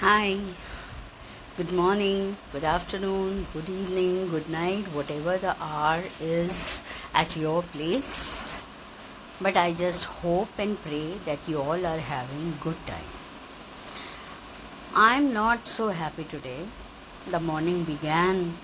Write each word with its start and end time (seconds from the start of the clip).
Hi, 0.00 0.36
good 1.56 1.72
morning, 1.72 2.36
good 2.52 2.64
afternoon, 2.64 3.46
good 3.54 3.66
evening, 3.66 4.28
good 4.28 4.46
night, 4.50 4.84
whatever 4.88 5.38
the 5.38 5.56
hour 5.58 6.02
is 6.20 6.82
at 7.14 7.34
your 7.34 7.62
place. 7.62 8.62
But 9.40 9.56
I 9.56 9.72
just 9.72 10.04
hope 10.04 10.50
and 10.58 10.76
pray 10.82 11.14
that 11.24 11.38
you 11.46 11.62
all 11.62 11.86
are 11.86 11.98
having 11.98 12.58
good 12.60 12.76
time. 12.86 13.08
I'm 14.94 15.32
not 15.32 15.66
so 15.66 15.88
happy 15.88 16.24
today. 16.24 16.66
The 17.28 17.40
morning 17.40 17.84
began 17.84 18.58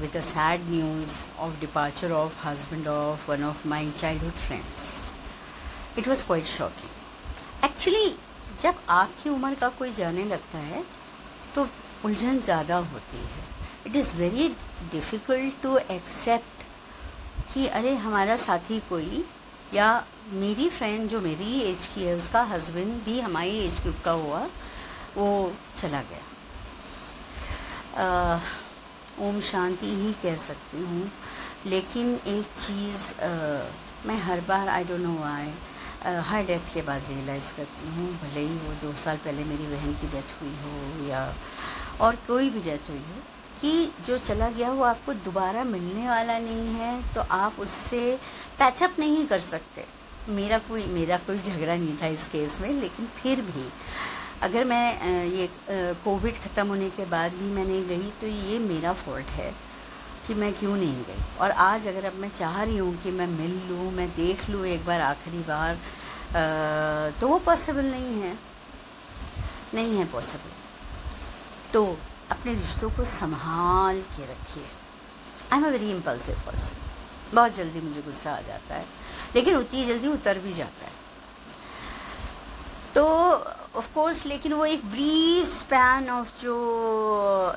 with 0.00 0.10
the 0.10 0.22
sad 0.22 0.68
news 0.68 1.28
of 1.38 1.60
departure 1.60 2.12
of 2.12 2.34
husband 2.34 2.88
of 2.88 3.28
one 3.28 3.44
of 3.44 3.64
my 3.64 3.88
childhood 3.92 4.34
friends. 4.34 5.14
It 5.96 6.08
was 6.08 6.24
quite 6.24 6.46
shocking. 6.48 6.90
Actually, 7.62 8.16
जब 8.60 8.74
आपकी 8.90 9.30
उम्र 9.30 9.54
का 9.54 9.68
कोई 9.78 9.92
जाने 9.94 10.24
लगता 10.24 10.58
है 10.60 10.84
तो 11.54 11.68
उलझन 12.04 12.40
ज़्यादा 12.40 12.76
होती 12.76 13.16
है। 13.18 13.42
It 13.86 13.96
is 13.96 14.12
very 14.16 14.48
difficult 14.92 15.62
to 15.62 15.76
accept 15.78 16.62
कि, 17.52 17.66
अरे, 17.68 17.94
हमारा 17.96 18.36
साथी 18.36 18.78
कोई 18.88 19.24
या 19.74 20.04
मेरी 20.32 20.68
फ्रेंड 20.70 21.08
जो 21.08 21.20
मेरी 21.20 21.60
एज 21.60 21.86
की 21.94 22.04
है, 22.04 22.14
उसका 22.16 22.42
हस्बैंड 22.44 22.92
भी 23.04 23.20
हमारी 23.20 23.58
एज 23.58 23.80
ग्रुप 23.80 23.96
का 24.04 24.12
हुआ, 24.12 24.40
वो 25.16 25.52
चला 25.76 26.02
गया। 26.02 26.22
ओम 29.20 29.40
शांति 29.42 29.86
ही 29.96 30.12
कह 30.22 30.36
सकती 30.36 30.82
हूँ, 30.82 31.10
लेकिन 31.66 32.14
एक 32.28 32.44
चीज़ 32.58 33.12
मैं 34.06 34.18
हर 34.22 34.40
बार 34.40 34.68
आई 34.68 34.84
डोंट 34.84 35.00
नो 35.00 35.22
आई 35.24 35.52
हर 36.06 36.42
डेथ 36.46 36.72
के 36.74 36.82
बाद 36.82 37.02
रियलाइज़ 37.08 37.52
करती 37.56 37.88
हूँ, 37.88 38.08
भले 38.14 38.40
ही 38.40 38.56
वो 38.58 38.72
दो 38.82 38.92
साल 39.00 39.16
पहले 39.24 39.44
मेरी 39.44 39.66
बहन 39.66 39.92
की 40.00 40.08
डेथ 40.12 40.40
हुई 40.40 40.54
हो 40.62 41.06
या 41.08 41.22
और 42.00 42.16
कोई 42.26 42.50
भी 42.50 42.60
डेथ 42.62 42.90
हुई 42.90 42.98
हो, 42.98 43.20
कि 43.60 43.90
जो 44.06 44.18
चला 44.20 44.48
गया 44.50 44.70
वो 44.72 44.84
आपको 44.84 45.14
दोबारा 45.24 45.64
मिलने 45.64 46.08
वाला 46.08 46.38
नहीं 46.38 46.74
है 46.74 47.14
तो 47.14 47.20
आप 47.32 47.60
उससे 47.60 48.18
पैचअप 48.58 48.98
नहीं 48.98 49.26
कर 49.26 49.38
सकते। 49.40 49.84
मेरा 50.28 50.58
कोई 50.68 50.84
मेरा 50.88 51.16
कोई 51.26 51.38
झगड़ा 51.38 51.74
नहीं 51.74 51.96
था 52.02 52.06
इस 52.08 52.26
केस 52.28 52.60
में, 52.60 52.72
लेकिन 52.72 53.06
फिर 53.16 53.40
भी 53.42 53.68
अगर 54.42 54.64
मैं 54.64 55.24
ये 55.24 55.48
कोविड 56.04 56.34
ख़त्म 56.42 56.66
होने 56.68 56.88
के 56.90 57.04
बाद 57.06 57.32
भी 57.34 57.50
मैं 57.50 57.64
नहीं 57.64 57.86
गई 57.88 58.10
तो 58.20 58.26
ये 58.26 58.58
मेरा 58.60 58.92
फॉल्ट 58.94 59.26
है। 59.36 59.52
कि 60.26 60.34
मैं 60.34 60.52
क्यों 60.52 60.76
नहीं 60.76 61.04
गई? 61.04 61.22
और 61.40 61.50
आज 61.50 61.86
अगर 61.88 62.04
अब 62.04 62.14
मैं 62.14 62.28
चाह 62.28 62.62
रही 62.62 62.76
हूँ 62.76 62.96
कि 63.02 63.10
मैं 63.10 63.26
मिल 63.26 63.60
लूँ 63.68 63.90
मैं 63.92 64.08
देख 64.10 64.48
लूँ 64.50 64.64
एक 64.66 64.84
बार 64.86 65.00
आखिरी 65.00 65.38
बार 65.38 65.74
आ, 65.74 67.10
तो 67.20 67.28
वो 67.28 67.38
पॉसिबल 67.38 67.84
नहीं 67.84 68.20
है। 68.20 68.38
नहीं 69.74 69.96
है 69.96 70.04
पॉसिबल 70.04 70.50
तो 71.72 71.84
अपने 72.30 72.54
रिश्तों 72.54 72.90
को 72.90 73.04
संभाल 73.04 74.00
के 74.16 74.22
रखिए। 74.22 74.64
I 75.52 75.58
am 75.58 75.64
a 75.64 75.68
very 75.68 75.90
impulsive 75.90 76.42
person 76.46 76.76
बहुत 77.34 77.54
जल्दी 77.54 77.80
मुझे 77.80 78.02
गुस्सा 78.02 78.32
आ 78.32 78.40
जाता 78.40 78.74
है। 78.74 78.86
लेकिन 79.34 79.56
उतनी 79.56 79.84
जल्दी 79.84 80.08
उतर 80.08 80.38
भी 80.38 80.52
जाता 80.52 80.86
है। 80.86 80.92
तो 82.94 83.04
ऑफ़ 83.76 83.88
कोर्स 83.94 84.24
लेकिन 84.26 84.52
वो 84.52 84.64
एक 84.64 84.84
ब्रीफ 84.90 85.46
स्पैन 85.48 86.08
ऑफ़ 86.10 86.28
जो 86.42 86.56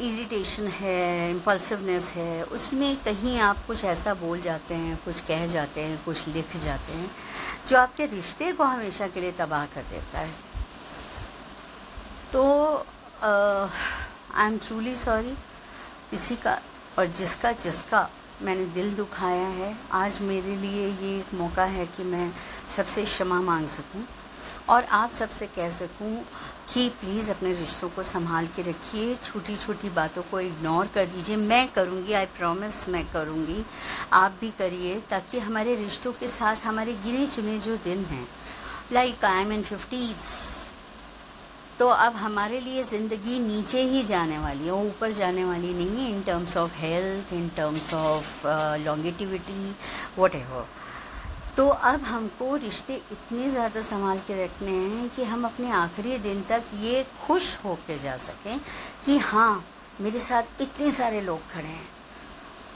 इरिटेशन 0.00 0.66
है 0.68 1.30
इम्पल्सिवनेस 1.30 2.10
है, 2.16 2.42
उसमें 2.44 2.96
कहीं 3.04 3.38
आप 3.40 3.64
कुछ 3.66 3.84
ऐसा 3.84 4.14
बोल 4.14 4.40
जाते 4.40 4.74
हैं, 4.74 4.96
कुछ 5.04 5.20
कह 5.20 5.46
जाते 5.46 5.80
हैं, 5.80 6.02
कुछ 6.04 6.26
लिख 6.28 6.56
जाते 6.56 6.92
हैं, 6.92 7.10
जो 7.68 7.78
आपके 7.78 8.06
रिश्ते 8.06 8.52
को 8.52 8.64
हमेशा 8.64 9.06
के 9.08 9.20
लिए 9.20 9.32
तबाह 9.38 9.66
कर 9.66 9.82
देता 9.90 10.18
है। 10.18 10.34
तो 12.32 12.42
आई 13.22 14.46
एम 14.46 14.58
ट्रूली 14.58 14.94
सॉरी 14.94 15.36
किसी 16.10 16.36
का, 16.36 16.60
और 16.98 17.06
जिसका 17.06 17.52
जिसका 17.54 18.08
मैंने 18.42 18.64
दिल 18.74 18.94
दुखाया 18.94 19.48
है, 19.48 19.76
आज 19.92 20.20
मेरे 20.22 20.56
लिए 20.56 20.86
ये 20.86 21.18
एक 21.18 21.34
मौका 21.34 21.64
है 21.64 21.86
कि 21.86 22.04
मैं 22.04 22.32
सबसे 22.76 23.04
क्षमा 23.04 23.40
मांग 23.40 23.68
सकूँ। 23.68 24.04
और 24.68 24.84
आप 24.84 25.10
सबसे 25.10 25.46
कह 25.46 25.70
सकूँ 25.70 26.14
कि 26.72 26.88
प्लीज़ 27.00 27.30
अपने 27.30 27.52
रिश्तों 27.54 27.88
को 27.88 28.02
संभाल 28.02 28.46
के 28.56 28.62
रखिए 28.62 29.14
छोटी 29.16 29.56
छोटी 29.56 29.90
बातों 29.90 30.22
को 30.30 30.40
इग्नोर 30.40 30.86
कर 30.94 31.06
दीजिए। 31.06 31.36
मैं 31.36 31.66
करूँगी 31.72 32.12
आई 32.12 32.26
प्रॉमिस 32.38 32.88
मैं 32.88 33.04
करूँगी। 33.12 33.64
आप 34.12 34.36
भी 34.40 34.50
करिए, 34.58 35.00
ताकि 35.10 35.38
हमारे 35.38 35.74
रिश्तों 35.76 36.12
के 36.12 36.28
साथ 36.28 36.64
हमारे 36.64 36.92
गिने 37.04 37.26
चुने 37.26 37.58
जो 37.58 37.76
दिन 37.84 38.04
हैं 38.04 38.26
like 38.92 39.24
I 39.24 39.42
am 39.42 39.52
in 39.52 39.62
fifties 39.62 40.68
तो 41.78 41.86
अब 41.88 42.16
हमारे 42.16 42.60
लिए 42.60 42.82
ज़िंदगी 42.84 43.38
नीचे 43.38 43.82
ही 43.82 44.02
जाने 44.04 44.38
वाली 44.38 44.64
है, 44.64 44.72
ऊपर 44.72 45.12
जाने 45.12 45.44
वाली 45.44 45.72
नहीं 45.74 46.08
in 46.08 46.20
terms 46.22 46.56
of 46.56 46.74
health 46.76 47.32
in 47.34 47.48
terms 47.56 47.92
of 47.94 48.46
longevity 48.80 49.76
whatever 50.34 50.66
तो 51.60 51.66
अब 51.68 52.02
हमको 52.02 52.54
रिश्ते 52.56 52.94
इतने 53.12 53.48
ज़्यादा 53.50 53.80
संभाल 53.82 54.18
के 54.26 54.34
रखने 54.44 54.72
हैं 54.72 55.08
कि 55.16 55.24
हम 55.24 55.44
अपने 55.44 55.70
आखिरी 55.70 56.16
दिन 56.18 56.40
तक 56.48 56.70
ये 56.80 57.04
खुश 57.26 57.48
हो 57.64 57.74
के 57.86 57.96
जा 57.98 58.16
सकें 58.16 58.60
कि 59.06 59.16
हाँ 59.18 59.64
मेरे 60.00 60.20
साथ 60.20 60.62
इतने 60.62 60.92
सारे 60.92 61.20
लोग 61.20 61.40
खड़े 61.50 61.68
हैं। 61.68 61.88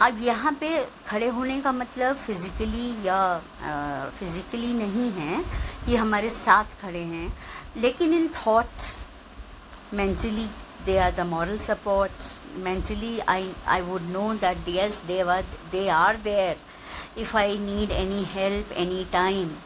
अब 0.03 0.19
यहाँ 0.22 0.53
पे 0.61 0.69
खड़े 1.06 1.28
होने 1.28 1.61
का 1.61 1.72
मतलब 1.72 2.17
फिज़िकली 2.17 2.91
या 3.06 3.17
आ, 3.17 4.11
फिज़िकली 4.19 4.72
नहीं 4.75 5.11
है 5.12 5.43
कि 5.87 5.97
हमारे 5.97 6.31
साथ 6.31 6.81
खड़े 6.83 7.03
हैं 7.15 7.33
लेकिन 7.77 8.15
in 8.15 8.28
thought 8.37 9.95
mentally 9.95 10.47
they 10.87 10.99
are 10.99 11.15
the 11.15 11.27
moral 11.31 11.59
support 11.71 12.33
mentally 12.65 13.19
I 13.28 13.53
I 13.69 13.81
would 13.81 14.12
know 14.12 14.33
that 14.45 14.69
yes 14.77 15.05
they 15.06 15.21
are 15.22 15.43
they 15.72 15.89
are 16.03 16.16
there 16.25 16.74
if 17.17 17.35
I 17.35 17.57
need 17.57 17.91
any 17.91 18.25
help 18.25 18.67
anytime. 18.75 19.57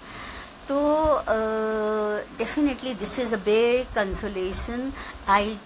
So 0.68 1.24
uh, 1.24 2.22
definitely 2.36 2.92
this 2.92 3.18
is 3.18 3.32
a 3.32 3.38
big 3.38 3.92
consolation. 3.94 4.92
I 5.26 5.56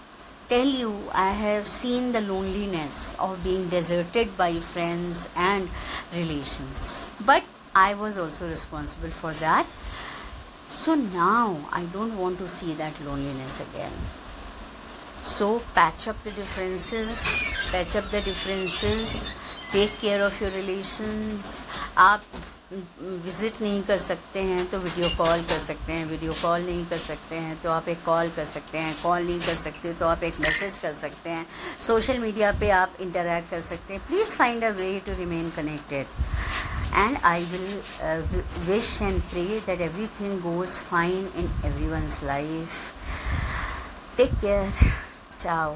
tell 0.47 0.65
you, 0.67 1.09
I 1.11 1.31
have 1.31 1.67
seen 1.67 2.11
the 2.11 2.21
loneliness 2.21 3.15
of 3.19 3.43
being 3.43 3.67
deserted 3.69 4.37
by 4.37 4.53
friends 4.59 5.29
and 5.35 5.69
relations. 6.13 7.11
But 7.25 7.43
I 7.75 7.95
was 7.95 8.17
also 8.17 8.47
responsible 8.47 9.09
for 9.09 9.33
that. 9.43 9.67
So 10.67 10.95
now 10.95 11.57
I 11.71 11.83
don't 11.85 12.17
want 12.17 12.37
to 12.39 12.47
see 12.47 12.73
that 12.75 12.93
loneliness 13.03 13.59
again. 13.59 13.91
So 15.21 15.61
patch 15.73 16.07
up 16.07 16.21
the 16.23 16.31
differences, 16.31 17.57
patch 17.71 17.95
up 17.95 18.09
the 18.09 18.21
differences 18.21 19.31
take 19.73 19.91
care 20.01 20.21
of 20.21 20.43
your 20.43 20.51
relations 20.53 21.65
आप 21.97 22.23
visit 22.73 23.61
नहीं 23.61 23.81
कर 23.83 23.97
सकते 23.97 24.39
हैं 24.43 24.65
तो 24.69 24.77
video 24.79 25.09
call 25.17 25.41
कर 25.49 25.59
सकते 25.59 25.93
हैं 25.93 26.05
video 26.05 26.33
call 26.41 26.61
नहीं 26.61 26.85
कर 26.89 26.97
सकते 26.97 27.35
हैं 27.35 27.61
तो 27.61 27.71
आप 27.71 27.87
एक 27.89 28.03
कॉल 28.05 28.29
कर 28.35 28.45
सकते 28.45 28.77
हैं 28.77 28.95
कॉल 29.01 29.23
नहीं 29.23 29.39
कर 29.39 29.55
सकते 29.55 29.93
तो 29.93 30.07
आप 30.07 30.23
एक 30.23 30.39
मैसेज 30.41 30.77
कर 30.77 30.93
सकते 30.93 31.29
हैं। 31.29 31.45
सोशल 31.87 32.19
मीडिया 32.19 32.51
पे 32.59 32.69
आप 32.71 32.97
इंटरेक्ट 33.01 33.49
कर 33.51 33.61
सकते 33.61 33.93
हैं। 33.93 34.05
Please 34.07 34.35
find 34.35 34.63
a 34.63 34.69
way 34.77 34.91
to 35.07 35.17
remain 35.17 35.49
connected 35.55 36.05
and 36.95 37.17
I 37.25 37.45
will 37.51 38.41
wish 38.67 39.01
and 39.01 39.21
pray 39.31 39.45
that 39.65 39.81
everything 40.19 40.39
goes 40.41 40.77
fine 40.89 41.31
in 41.35 41.51
everyone's 41.89 42.19
life 42.23 42.93
take 44.17 44.33
care 44.41 44.71
ciao 45.39 45.75